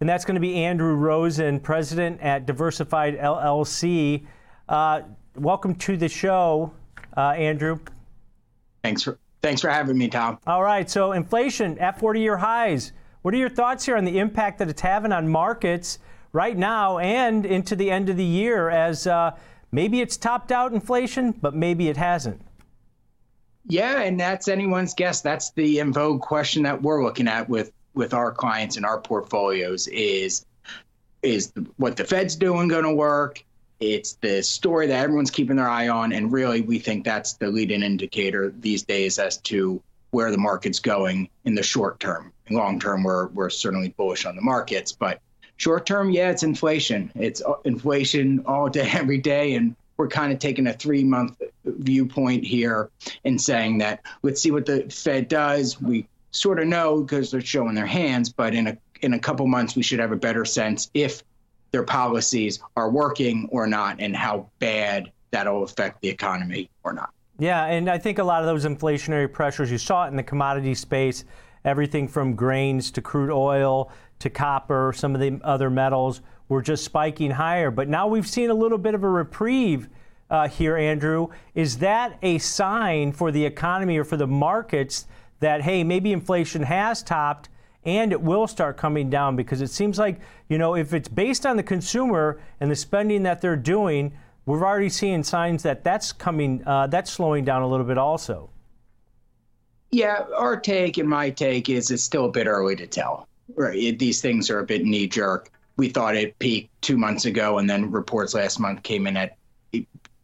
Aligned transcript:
and 0.00 0.08
that's 0.08 0.24
going 0.24 0.34
to 0.34 0.40
be 0.40 0.56
Andrew 0.56 0.94
Rosen, 0.94 1.60
president 1.60 2.20
at 2.20 2.46
Diversified 2.46 3.18
LLC. 3.18 4.26
Uh, 4.68 5.02
welcome 5.36 5.74
to 5.76 5.96
the 5.96 6.08
show, 6.08 6.72
uh, 7.16 7.30
Andrew. 7.30 7.78
Thanks 8.82 9.02
for 9.02 9.18
thanks 9.42 9.60
for 9.60 9.70
having 9.70 9.96
me, 9.96 10.08
Tom. 10.08 10.38
All 10.46 10.62
right, 10.62 10.88
so 10.90 11.12
inflation 11.12 11.78
at 11.78 11.98
40-year 11.98 12.36
highs. 12.36 12.92
What 13.22 13.32
are 13.34 13.38
your 13.38 13.48
thoughts 13.48 13.86
here 13.86 13.96
on 13.96 14.04
the 14.04 14.18
impact 14.18 14.58
that 14.58 14.68
it's 14.68 14.80
having 14.80 15.12
on 15.12 15.28
markets 15.28 15.98
right 16.32 16.56
now 16.56 16.98
and 16.98 17.46
into 17.46 17.74
the 17.74 17.90
end 17.90 18.08
of 18.08 18.16
the 18.16 18.24
year? 18.24 18.68
As 18.70 19.06
uh, 19.06 19.32
maybe 19.72 20.00
it's 20.00 20.16
topped 20.16 20.52
out 20.52 20.72
inflation, 20.72 21.32
but 21.32 21.54
maybe 21.54 21.88
it 21.88 21.96
hasn't. 21.96 22.42
Yeah, 23.68 24.02
and 24.02 24.20
that's 24.20 24.46
anyone's 24.46 24.94
guess. 24.94 25.22
That's 25.22 25.50
the 25.52 25.80
in 25.80 25.92
vogue 25.92 26.20
question 26.20 26.62
that 26.64 26.82
we're 26.82 27.02
looking 27.02 27.26
at 27.26 27.48
with 27.48 27.72
with 27.96 28.14
our 28.14 28.30
clients 28.30 28.76
and 28.76 28.86
our 28.86 29.00
portfolios 29.00 29.88
is 29.88 30.44
is 31.22 31.52
what 31.76 31.96
the 31.96 32.04
Fed's 32.04 32.36
doing 32.36 32.68
going 32.68 32.84
to 32.84 32.94
work? 32.94 33.42
It's 33.80 34.14
the 34.14 34.42
story 34.42 34.86
that 34.86 35.02
everyone's 35.02 35.30
keeping 35.30 35.56
their 35.56 35.68
eye 35.68 35.88
on, 35.88 36.12
and 36.12 36.30
really, 36.30 36.60
we 36.60 36.78
think 36.78 37.04
that's 37.04 37.34
the 37.34 37.48
leading 37.48 37.82
indicator 37.82 38.54
these 38.60 38.82
days 38.82 39.18
as 39.18 39.38
to 39.38 39.82
where 40.10 40.30
the 40.30 40.38
market's 40.38 40.78
going 40.78 41.28
in 41.44 41.54
the 41.54 41.62
short 41.62 41.98
term. 41.98 42.32
Long 42.48 42.78
term, 42.78 43.02
we're 43.02 43.26
we're 43.28 43.50
certainly 43.50 43.88
bullish 43.88 44.24
on 44.24 44.36
the 44.36 44.42
markets, 44.42 44.92
but 44.92 45.20
short 45.56 45.84
term, 45.84 46.10
yeah, 46.10 46.30
it's 46.30 46.42
inflation. 46.42 47.10
It's 47.14 47.42
uh, 47.42 47.54
inflation 47.64 48.44
all 48.46 48.68
day, 48.68 48.88
every 48.92 49.18
day, 49.18 49.54
and 49.54 49.74
we're 49.96 50.08
kind 50.08 50.32
of 50.32 50.38
taking 50.38 50.66
a 50.66 50.72
three 50.72 51.04
month 51.04 51.40
viewpoint 51.64 52.44
here 52.44 52.90
and 53.24 53.40
saying 53.40 53.78
that 53.78 54.02
let's 54.22 54.40
see 54.40 54.50
what 54.50 54.66
the 54.66 54.88
Fed 54.90 55.28
does. 55.28 55.80
We 55.80 56.06
sort 56.36 56.60
of 56.60 56.66
know 56.66 57.02
because 57.02 57.30
they're 57.30 57.40
showing 57.40 57.74
their 57.74 57.86
hands, 57.86 58.30
but 58.30 58.54
in 58.54 58.68
a 58.68 58.78
in 59.02 59.14
a 59.14 59.18
couple 59.18 59.46
months 59.46 59.76
we 59.76 59.82
should 59.82 59.98
have 59.98 60.12
a 60.12 60.16
better 60.16 60.44
sense 60.44 60.90
if 60.94 61.22
their 61.70 61.82
policies 61.82 62.60
are 62.76 62.90
working 62.90 63.48
or 63.50 63.66
not 63.66 64.00
and 64.00 64.16
how 64.16 64.48
bad 64.58 65.12
that'll 65.30 65.62
affect 65.62 66.00
the 66.00 66.08
economy 66.08 66.70
or 66.84 66.92
not. 66.92 67.10
Yeah, 67.38 67.66
and 67.66 67.90
I 67.90 67.98
think 67.98 68.18
a 68.18 68.24
lot 68.24 68.40
of 68.40 68.46
those 68.46 68.64
inflationary 68.64 69.30
pressures, 69.30 69.70
you 69.70 69.76
saw 69.76 70.06
it 70.06 70.08
in 70.08 70.16
the 70.16 70.22
commodity 70.22 70.74
space, 70.74 71.24
everything 71.64 72.08
from 72.08 72.34
grains 72.34 72.90
to 72.92 73.02
crude 73.02 73.30
oil 73.30 73.90
to 74.20 74.30
copper, 74.30 74.94
some 74.96 75.14
of 75.14 75.20
the 75.20 75.38
other 75.44 75.68
metals 75.68 76.22
were 76.48 76.62
just 76.62 76.84
spiking 76.84 77.32
higher. 77.32 77.70
But 77.70 77.88
now 77.88 78.06
we've 78.06 78.26
seen 78.26 78.48
a 78.48 78.54
little 78.54 78.78
bit 78.78 78.94
of 78.94 79.04
a 79.04 79.08
reprieve 79.08 79.88
uh, 80.30 80.48
here, 80.48 80.76
Andrew. 80.76 81.28
Is 81.54 81.78
that 81.78 82.18
a 82.22 82.38
sign 82.38 83.12
for 83.12 83.30
the 83.30 83.44
economy 83.44 83.98
or 83.98 84.04
for 84.04 84.16
the 84.16 84.26
markets 84.26 85.06
that, 85.40 85.62
hey, 85.62 85.84
maybe 85.84 86.12
inflation 86.12 86.62
has 86.62 87.02
topped 87.02 87.48
and 87.84 88.12
it 88.12 88.20
will 88.20 88.46
start 88.46 88.76
coming 88.76 89.08
down 89.08 89.36
because 89.36 89.60
it 89.60 89.70
seems 89.70 89.98
like, 89.98 90.20
you 90.48 90.58
know, 90.58 90.74
if 90.74 90.92
it's 90.92 91.08
based 91.08 91.46
on 91.46 91.56
the 91.56 91.62
consumer 91.62 92.40
and 92.60 92.70
the 92.70 92.76
spending 92.76 93.22
that 93.22 93.40
they're 93.40 93.56
doing, 93.56 94.12
we're 94.44 94.64
already 94.64 94.88
seeing 94.88 95.22
signs 95.22 95.62
that 95.62 95.84
that's 95.84 96.12
coming, 96.12 96.66
uh, 96.66 96.88
that's 96.88 97.10
slowing 97.10 97.44
down 97.44 97.62
a 97.62 97.68
little 97.68 97.86
bit 97.86 97.96
also. 97.96 98.50
Yeah, 99.92 100.24
our 100.36 100.58
take 100.58 100.98
and 100.98 101.08
my 101.08 101.30
take 101.30 101.68
is 101.68 101.90
it's 101.90 102.02
still 102.02 102.26
a 102.26 102.30
bit 102.30 102.46
early 102.46 102.74
to 102.76 102.86
tell. 102.86 103.28
Right, 103.54 103.96
these 103.96 104.20
things 104.20 104.50
are 104.50 104.58
a 104.58 104.64
bit 104.64 104.84
knee 104.84 105.06
jerk. 105.06 105.50
We 105.76 105.88
thought 105.88 106.16
it 106.16 106.36
peaked 106.40 106.70
two 106.82 106.98
months 106.98 107.26
ago, 107.26 107.58
and 107.58 107.70
then 107.70 107.92
reports 107.92 108.34
last 108.34 108.58
month 108.58 108.82
came 108.82 109.06
in 109.06 109.16
at 109.16 109.36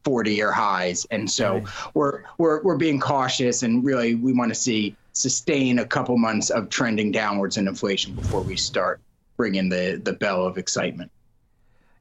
40 0.04 0.34
year 0.34 0.50
highs, 0.50 1.06
and 1.12 1.30
so 1.30 1.58
right. 1.58 1.66
we're 1.94 2.22
we're 2.38 2.62
we're 2.62 2.76
being 2.76 2.98
cautious, 2.98 3.62
and 3.62 3.84
really 3.84 4.16
we 4.16 4.32
want 4.32 4.50
to 4.50 4.54
see 4.56 4.96
sustain 5.12 5.78
a 5.78 5.86
couple 5.86 6.16
months 6.16 6.50
of 6.50 6.68
trending 6.68 7.12
downwards 7.12 7.56
in 7.56 7.68
inflation 7.68 8.14
before 8.14 8.40
we 8.40 8.56
start 8.56 9.00
bringing 9.36 9.68
the, 9.68 10.00
the 10.04 10.12
bell 10.12 10.46
of 10.46 10.58
excitement. 10.58 11.10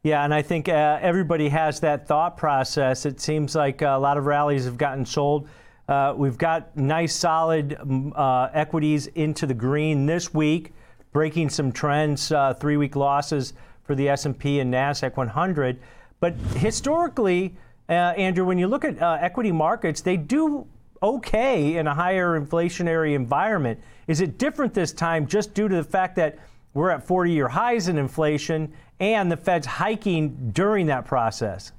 Yeah, 0.03 0.23
and 0.23 0.33
I 0.33 0.41
think 0.41 0.67
uh, 0.67 0.97
everybody 1.01 1.49
has 1.49 1.79
that 1.81 2.07
thought 2.07 2.35
process. 2.35 3.05
It 3.05 3.21
seems 3.21 3.55
like 3.55 3.81
a 3.83 3.97
lot 3.97 4.17
of 4.17 4.25
rallies 4.25 4.65
have 4.65 4.77
gotten 4.77 5.05
sold. 5.05 5.47
Uh, 5.87 6.13
we've 6.17 6.37
got 6.37 6.75
nice, 6.75 7.13
solid 7.13 7.77
uh, 8.15 8.49
equities 8.53 9.07
into 9.07 9.45
the 9.45 9.53
green 9.53 10.05
this 10.05 10.33
week, 10.33 10.71
breaking 11.11 11.49
some 11.49 11.71
trends. 11.71 12.31
Uh, 12.31 12.53
three-week 12.53 12.95
losses 12.95 13.53
for 13.83 13.93
the 13.93 14.09
S&P 14.09 14.59
and 14.59 14.73
Nasdaq 14.73 15.17
100. 15.17 15.79
But 16.19 16.33
historically, 16.55 17.55
uh, 17.89 17.93
Andrew, 17.93 18.45
when 18.45 18.57
you 18.57 18.67
look 18.67 18.85
at 18.85 19.01
uh, 19.01 19.17
equity 19.19 19.51
markets, 19.51 20.01
they 20.01 20.17
do 20.17 20.65
okay 21.01 21.77
in 21.77 21.87
a 21.87 21.93
higher 21.93 22.39
inflationary 22.39 23.15
environment. 23.15 23.79
Is 24.07 24.21
it 24.21 24.37
different 24.37 24.73
this 24.73 24.91
time 24.91 25.27
just 25.27 25.53
due 25.53 25.67
to 25.67 25.75
the 25.75 25.83
fact 25.83 26.15
that 26.17 26.37
we're 26.73 26.89
at 26.89 27.05
40 27.05 27.31
year 27.31 27.47
highs 27.47 27.87
in 27.87 27.97
inflation 27.97 28.71
and 28.99 29.31
the 29.31 29.37
Fed's 29.37 29.67
hiking 29.67 30.51
during 30.53 30.87
that 30.87 31.05
process? 31.05 31.71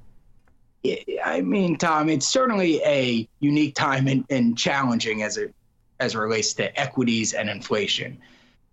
I 1.23 1.41
mean, 1.41 1.77
Tom, 1.77 2.09
it's 2.09 2.27
certainly 2.27 2.81
a 2.83 3.27
unique 3.39 3.75
time 3.75 4.25
and, 4.29 4.57
challenging 4.57 5.23
as 5.23 5.37
it 5.37 5.53
as 5.99 6.15
it 6.15 6.17
relates 6.17 6.53
to 6.55 6.77
equities 6.77 7.33
and 7.33 7.49
inflation. 7.49 8.17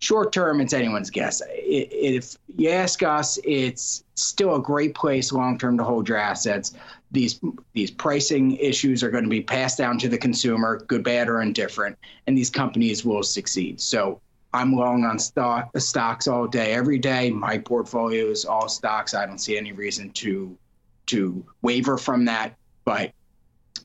Short 0.01 0.33
term, 0.33 0.61
it's 0.61 0.73
anyone's 0.73 1.11
guess. 1.11 1.43
If 1.49 2.37
you 2.57 2.71
ask 2.71 3.03
us, 3.03 3.39
it's 3.45 4.03
still 4.21 4.57
a 4.57 4.61
great 4.61 4.95
place 4.95 5.33
long 5.33 5.59
term 5.59 5.77
to 5.79 5.85
hold 5.85 6.09
your 6.09 6.19
assets 6.19 6.75
these 7.11 7.41
these 7.73 7.91
pricing 7.91 8.57
issues 8.57 9.03
are 9.03 9.11
going 9.11 9.25
to 9.25 9.31
be 9.31 9.43
passed 9.43 9.79
down 9.79 9.99
to 9.99 10.09
the 10.09 10.19
consumer, 10.19 10.79
good, 10.87 11.03
bad, 11.03 11.29
or 11.29 11.43
indifferent, 11.43 11.99
and 12.27 12.37
these 12.37 12.51
companies 12.51 13.05
will 13.05 13.23
succeed. 13.23 13.81
So 13.81 14.21
I'm 14.53 14.73
long 14.73 15.05
on 15.05 15.19
stock 15.19 15.71
stocks 15.79 16.29
all 16.29 16.47
day, 16.47 16.73
every 16.73 16.99
day. 16.99 17.31
My 17.31 17.59
portfolio 17.59 18.27
is 18.27 18.45
all 18.45 18.69
stocks. 18.69 19.15
I 19.15 19.27
don't 19.27 19.39
see 19.39 19.57
any 19.57 19.73
reason 19.73 20.11
to 20.11 20.57
to 21.07 21.45
waver 21.63 21.99
from 21.99 22.25
that. 22.27 22.57
But 22.85 23.13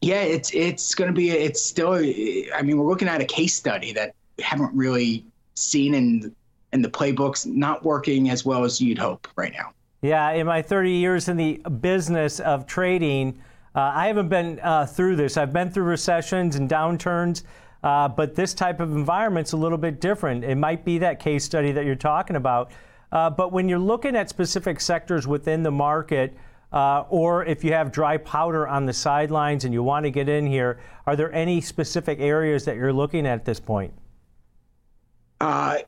yeah, 0.02 0.22
it's 0.22 0.54
it's 0.54 0.94
going 0.94 1.10
to 1.10 1.16
be 1.16 1.32
it's 1.32 1.62
still. 1.62 1.94
I 1.94 2.62
mean, 2.62 2.78
we're 2.78 2.88
looking 2.88 3.08
at 3.08 3.22
a 3.22 3.26
case 3.26 3.56
study 3.56 3.92
that 3.94 4.14
we 4.38 4.44
haven't 4.44 4.74
really 4.76 5.26
seen 5.56 5.96
in 5.96 6.36
in 6.74 6.82
the 6.82 6.90
playbooks, 6.90 7.48
not 7.48 7.84
working 7.84 8.30
as 8.30 8.46
well 8.46 8.66
as 8.66 8.80
you'd 8.80 9.00
hope 9.00 9.28
right 9.36 9.54
now. 9.54 9.72
Yeah, 10.06 10.34
in 10.34 10.46
my 10.46 10.62
30 10.62 10.92
years 10.92 11.30
in 11.30 11.36
the 11.36 11.54
business 11.82 12.40
of 12.40 12.68
trading, 12.68 13.42
uh, 13.74 13.92
I 13.96 14.06
haven't 14.06 14.30
been 14.30 14.60
uh, 14.62 14.86
through 14.86 15.16
this. 15.16 15.36
I've 15.36 15.52
been 15.52 15.72
through 15.72 15.86
recessions 15.86 16.58
and 16.58 16.70
downturns, 16.70 17.42
uh, 17.84 18.08
but 18.10 18.36
this 18.36 18.54
type 18.54 18.80
of 18.80 18.92
environment's 18.92 19.54
a 19.54 19.58
little 19.58 19.80
bit 19.80 20.00
different. 20.00 20.44
It 20.44 20.58
might 20.58 20.86
be 20.86 21.00
that 21.00 21.20
case 21.20 21.44
study 21.44 21.72
that 21.72 21.86
you're 21.86 21.96
talking 21.96 22.36
about. 22.36 22.72
Uh, 23.12 23.32
but 23.32 23.52
when 23.52 23.68
you're 23.68 23.80
looking 23.80 24.16
at 24.16 24.30
specific 24.30 24.80
sectors 24.80 25.26
within 25.26 25.64
the 25.64 25.72
market, 25.72 26.38
uh, 26.72 27.06
or 27.10 27.44
if 27.46 27.64
you 27.64 27.74
have 27.74 27.92
dry 27.92 28.18
powder 28.18 28.68
on 28.68 28.86
the 28.86 28.94
sidelines 28.94 29.66
and 29.66 29.74
you 29.74 29.82
want 29.82 30.06
to 30.06 30.12
get 30.12 30.30
in 30.30 30.46
here, 30.46 30.80
are 31.08 31.16
there 31.16 31.34
any 31.34 31.60
specific 31.60 32.20
areas 32.20 32.64
that 32.64 32.76
you're 32.76 32.94
looking 32.94 33.26
at 33.26 33.40
at 33.40 33.46
this 33.46 33.60
point? 33.60 33.92
Uh, 35.42 35.80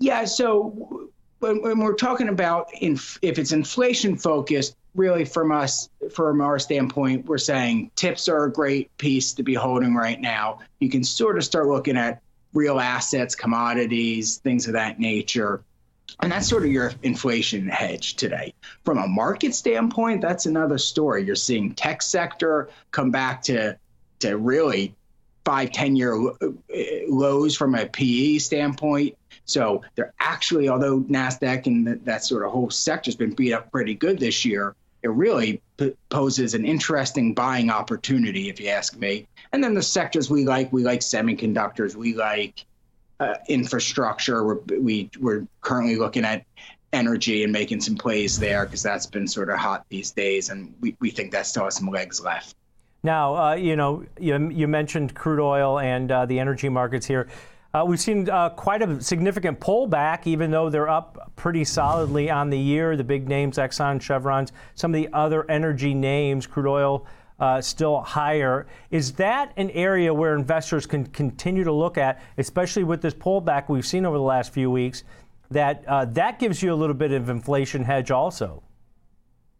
yeah, 0.00 0.24
so 0.24 0.99
when, 1.40 1.62
when 1.62 1.78
we're 1.78 1.94
talking 1.94 2.28
about 2.28 2.68
inf- 2.80 3.18
if 3.22 3.38
it's 3.38 3.52
inflation 3.52 4.16
focused, 4.16 4.76
really 4.94 5.24
from 5.24 5.52
us, 5.52 5.88
from 6.12 6.40
our 6.40 6.58
standpoint, 6.58 7.26
we're 7.26 7.38
saying 7.38 7.90
tips 7.96 8.28
are 8.28 8.44
a 8.44 8.52
great 8.52 8.96
piece 8.98 9.32
to 9.34 9.42
be 9.42 9.54
holding 9.54 9.94
right 9.94 10.20
now. 10.20 10.60
You 10.78 10.90
can 10.90 11.04
sort 11.04 11.36
of 11.36 11.44
start 11.44 11.66
looking 11.66 11.96
at 11.96 12.22
real 12.52 12.80
assets, 12.80 13.34
commodities, 13.34 14.38
things 14.38 14.66
of 14.66 14.74
that 14.74 14.98
nature. 14.98 15.62
And 16.20 16.32
that's 16.32 16.48
sort 16.48 16.64
of 16.64 16.70
your 16.70 16.92
inflation 17.02 17.68
hedge 17.68 18.16
today. 18.16 18.52
From 18.84 18.98
a 18.98 19.06
market 19.06 19.54
standpoint, 19.54 20.20
that's 20.20 20.46
another 20.46 20.76
story. 20.76 21.24
You're 21.24 21.36
seeing 21.36 21.72
tech 21.72 22.02
sector 22.02 22.68
come 22.90 23.10
back 23.10 23.42
to 23.42 23.78
to 24.18 24.36
really 24.36 24.94
five, 25.44 25.72
10 25.72 25.96
year 25.96 26.14
uh, 26.14 26.48
lows 27.08 27.56
from 27.56 27.74
a 27.74 27.86
PE 27.86 28.38
standpoint. 28.38 29.16
So 29.44 29.82
they're 29.94 30.12
actually, 30.20 30.68
although 30.68 31.00
NASDAQ 31.00 31.66
and 31.66 31.86
that, 31.86 32.04
that 32.04 32.24
sort 32.24 32.44
of 32.44 32.52
whole 32.52 32.70
sector 32.70 33.08
has 33.08 33.16
been 33.16 33.34
beat 33.34 33.52
up 33.52 33.70
pretty 33.72 33.94
good 33.94 34.18
this 34.18 34.44
year, 34.44 34.74
it 35.02 35.10
really 35.10 35.60
p- 35.76 35.94
poses 36.08 36.54
an 36.54 36.64
interesting 36.64 37.34
buying 37.34 37.70
opportunity, 37.70 38.48
if 38.48 38.60
you 38.60 38.68
ask 38.68 38.96
me. 38.96 39.26
And 39.52 39.64
then 39.64 39.74
the 39.74 39.82
sectors 39.82 40.30
we 40.30 40.44
like, 40.44 40.72
we 40.72 40.84
like 40.84 41.00
semiconductors, 41.00 41.94
we 41.94 42.14
like 42.14 42.64
uh, 43.18 43.34
infrastructure. 43.48 44.44
We're, 44.44 44.60
we, 44.80 45.10
we're 45.18 45.46
currently 45.62 45.96
looking 45.96 46.24
at 46.24 46.44
energy 46.92 47.44
and 47.44 47.52
making 47.52 47.80
some 47.80 47.96
plays 47.96 48.38
there 48.38 48.64
because 48.64 48.82
that's 48.82 49.06
been 49.06 49.26
sort 49.26 49.48
of 49.50 49.58
hot 49.58 49.84
these 49.88 50.10
days. 50.10 50.50
And 50.50 50.74
we, 50.80 50.96
we 51.00 51.10
think 51.10 51.32
that 51.32 51.46
still 51.46 51.64
has 51.64 51.76
some 51.76 51.88
legs 51.88 52.20
left. 52.20 52.56
Now, 53.02 53.36
uh, 53.36 53.54
you 53.54 53.76
know, 53.76 54.04
you, 54.18 54.50
you, 54.50 54.68
mentioned 54.68 55.14
crude 55.14 55.40
oil 55.40 55.78
and 55.78 56.12
uh, 56.12 56.26
the 56.26 56.38
energy 56.38 56.68
markets 56.68 57.06
here. 57.06 57.28
Uh, 57.72 57.84
we've 57.86 58.00
seen 58.00 58.28
uh, 58.28 58.50
quite 58.50 58.82
a 58.82 59.00
significant 59.00 59.60
pullback, 59.60 60.26
even 60.26 60.50
though 60.50 60.68
they're 60.68 60.88
up 60.88 61.32
pretty 61.36 61.64
solidly 61.64 62.28
on 62.28 62.50
the 62.50 62.58
year. 62.58 62.96
The 62.96 63.04
big 63.04 63.28
names, 63.28 63.58
Exxon, 63.58 64.00
Chevron's, 64.00 64.52
some 64.74 64.92
of 64.92 65.00
the 65.00 65.08
other 65.12 65.48
energy 65.50 65.94
names, 65.94 66.46
crude 66.46 66.68
oil 66.68 67.06
uh, 67.38 67.60
still 67.60 68.00
higher. 68.00 68.66
Is 68.90 69.12
that 69.12 69.52
an 69.56 69.70
area 69.70 70.12
where 70.12 70.34
investors 70.34 70.84
can 70.84 71.06
continue 71.06 71.64
to 71.64 71.72
look 71.72 71.96
at, 71.96 72.20
especially 72.38 72.84
with 72.84 73.00
this 73.02 73.14
pullback 73.14 73.68
we've 73.68 73.86
seen 73.86 74.04
over 74.04 74.16
the 74.16 74.22
last 74.22 74.52
few 74.52 74.70
weeks? 74.70 75.04
that 75.50 75.84
uh, 75.86 76.04
that 76.06 76.38
gives 76.38 76.62
you 76.62 76.72
a 76.72 76.74
little 76.74 76.94
bit 76.94 77.12
of 77.12 77.28
inflation 77.28 77.84
hedge 77.84 78.10
also. 78.10 78.62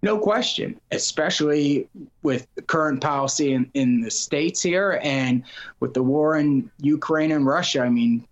No 0.03 0.19
question, 0.19 0.81
especially 0.93 1.89
with 2.23 2.47
the 2.55 2.63
current 2.63 3.03
policy 3.03 3.53
in, 3.53 3.71
in 3.75 4.01
the 4.01 4.11
states 4.11 4.63
here 4.63 4.99
and 5.03 5.43
with 5.81 5.93
the 5.93 6.03
war 6.03 6.39
in 6.39 6.71
Ukraine 6.81 7.33
and 7.33 7.45
Russia. 7.47 7.81
I 7.81 7.91
mean, 7.91 8.27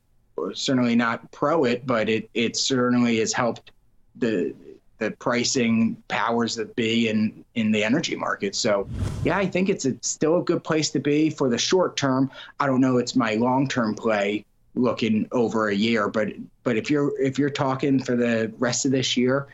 certainly 0.55 0.97
not 0.97 1.31
pro 1.31 1.65
it, 1.65 1.87
but 1.87 2.09
it, 2.09 2.31
it 2.33 2.57
certainly 2.57 3.19
has 3.19 3.33
helped 3.33 3.73
the 4.17 4.55
the 4.99 5.13
pricing 5.13 5.97
powers 6.09 6.57
that 6.57 6.75
be 6.75 7.09
in 7.09 7.45
in 7.55 7.71
the 7.71 7.85
energy 7.85 8.17
market. 8.17 8.55
So, 8.55 8.89
yeah, 9.25 9.39
I 9.39 9.47
think 9.47 9.69
it's 9.69 9.85
a, 9.85 9.95
still 10.01 10.39
a 10.39 10.43
good 10.43 10.65
place 10.65 10.91
to 10.91 10.99
be 10.99 11.31
for 11.31 11.49
the 11.49 11.59
short 11.59 11.97
term. 11.97 12.31
I 12.59 12.67
don't 12.67 12.81
know 12.81 12.99
it's 12.99 13.15
my 13.15 13.35
long 13.35 13.69
term 13.69 13.95
play 13.95 14.45
looking 14.75 15.29
over 15.33 15.69
a 15.69 15.75
year, 15.75 16.09
but 16.09 16.29
but 16.65 16.77
if 16.77 16.91
you're 16.91 17.19
if 17.21 17.39
you're 17.39 17.51
talking 17.51 18.03
for 18.03 18.17
the 18.17 18.53
rest 18.59 18.87
of 18.87 18.91
this 18.91 19.17
year, 19.17 19.47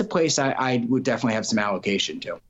a 0.00 0.04
place 0.04 0.38
I, 0.38 0.52
I 0.52 0.86
would 0.88 1.04
definitely 1.04 1.34
have 1.34 1.46
some 1.46 1.58
allocation 1.58 2.20
to. 2.20 2.40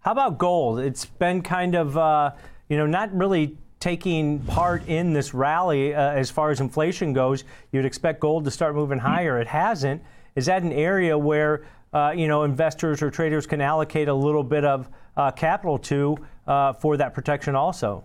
How 0.00 0.12
about 0.12 0.38
gold? 0.38 0.80
It's 0.80 1.04
been 1.04 1.42
kind 1.42 1.74
of 1.74 1.96
uh, 1.96 2.32
you 2.68 2.76
know 2.76 2.86
not 2.86 3.12
really 3.16 3.56
taking 3.80 4.40
part 4.40 4.86
in 4.88 5.12
this 5.12 5.32
rally 5.34 5.94
uh, 5.94 6.12
as 6.12 6.30
far 6.30 6.50
as 6.50 6.60
inflation 6.60 7.12
goes. 7.12 7.44
You'd 7.72 7.84
expect 7.84 8.20
gold 8.20 8.44
to 8.44 8.50
start 8.50 8.74
moving 8.74 8.98
higher. 8.98 9.40
It 9.40 9.46
hasn't. 9.46 10.02
Is 10.34 10.46
that 10.46 10.62
an 10.62 10.72
area 10.72 11.16
where 11.16 11.64
uh, 11.92 12.12
you 12.16 12.28
know 12.28 12.44
investors 12.44 13.02
or 13.02 13.10
traders 13.10 13.46
can 13.46 13.60
allocate 13.60 14.08
a 14.08 14.14
little 14.14 14.44
bit 14.44 14.64
of 14.64 14.88
uh, 15.16 15.30
capital 15.32 15.78
to 15.78 16.16
uh, 16.46 16.72
for 16.74 16.96
that 16.96 17.14
protection 17.14 17.54
also? 17.54 18.04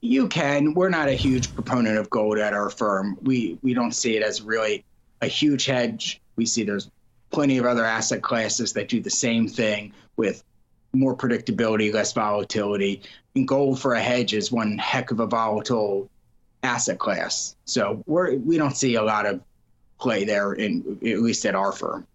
You 0.00 0.28
can. 0.28 0.72
We're 0.74 0.88
not 0.88 1.08
a 1.08 1.14
huge 1.14 1.54
proponent 1.54 1.98
of 1.98 2.08
gold 2.08 2.38
at 2.38 2.54
our 2.54 2.70
firm. 2.70 3.18
We 3.22 3.58
we 3.62 3.74
don't 3.74 3.92
see 3.92 4.16
it 4.16 4.22
as 4.22 4.40
really 4.42 4.84
a 5.20 5.26
huge 5.26 5.66
hedge. 5.66 6.20
We 6.36 6.46
see 6.46 6.64
there's 6.64 6.90
plenty 7.34 7.58
of 7.58 7.66
other 7.66 7.84
asset 7.84 8.22
classes 8.22 8.72
that 8.72 8.88
do 8.88 9.00
the 9.00 9.10
same 9.10 9.48
thing 9.48 9.92
with 10.16 10.44
more 10.92 11.16
predictability, 11.16 11.92
less 11.92 12.12
volatility. 12.12 13.02
And 13.34 13.46
gold 13.46 13.80
for 13.80 13.94
a 13.94 14.00
hedge 14.00 14.32
is 14.32 14.52
one 14.52 14.78
heck 14.78 15.10
of 15.10 15.18
a 15.18 15.26
volatile 15.26 16.08
asset 16.62 17.00
class. 17.00 17.56
So 17.64 18.04
we're 18.06 18.36
we 18.36 18.56
don't 18.56 18.76
see 18.76 18.94
a 18.94 19.02
lot 19.02 19.26
of 19.26 19.40
play 19.98 20.24
there 20.24 20.52
in 20.52 20.98
at 21.04 21.18
least 21.18 21.44
at 21.44 21.56
our 21.56 21.72
firm. 21.72 22.06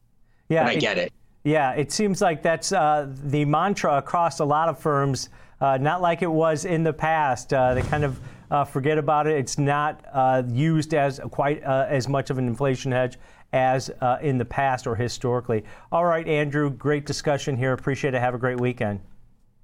Yeah, 0.48 0.63
but 0.63 0.71
I 0.71 0.75
get 0.77 0.98
it. 0.98 1.12
Yeah, 1.44 1.74
it 1.74 1.92
seems 1.92 2.21
like 2.21 2.42
that's 2.42 2.71
uh, 2.71 3.07
the 3.25 3.44
mantra 3.44 3.98
across 3.98 4.39
a 4.39 4.45
lot 4.45 4.69
of 4.69 4.80
firms. 4.80 5.30
Uh, 5.60 5.77
not 5.77 6.01
like 6.01 6.21
it 6.21 6.31
was 6.31 6.63
in 6.63 6.83
the 6.83 6.94
past. 6.94 7.54
Uh, 7.54 7.74
they 7.74 7.81
kind 7.81 8.06
of 8.06 8.18
uh, 8.50 8.63
forget 8.63 8.98
about 8.98 9.27
it. 9.27 9.38
It's 9.38 9.57
not 9.57 10.06
uh, 10.13 10.44
used 10.48 10.94
as 10.94 11.19
quite 11.31 11.62
uh, 11.62 11.88
as 11.89 12.07
much 12.07 12.30
of 12.30 12.38
an 12.38 12.48
inflation 12.48 12.94
hedge 12.94 13.18
as 13.53 13.89
uh, 14.01 14.17
in 14.21 14.37
the 14.37 14.45
past 14.45 14.87
or 14.87 14.95
historically. 14.95 15.63
All 15.91 16.05
right, 16.05 16.27
Andrew, 16.27 16.69
great 16.69 17.05
discussion 17.05 17.57
here. 17.57 17.73
Appreciate 17.73 18.13
it. 18.13 18.19
Have 18.19 18.35
a 18.35 18.39
great 18.39 18.59
weekend. 18.59 18.99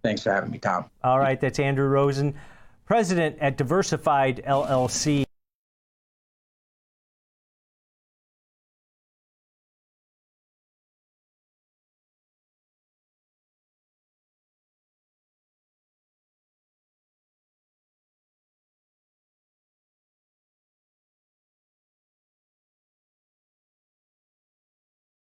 Thanks 0.03 0.23
for 0.23 0.31
having 0.31 0.51
me, 0.51 0.59
Tom. 0.59 0.85
All 1.03 1.19
right, 1.19 1.39
that's 1.39 1.59
Andrew 1.59 1.87
Rosen, 1.87 2.35
president 2.85 3.37
at 3.39 3.57
Diversified 3.57 4.43
LLC. 4.45 5.24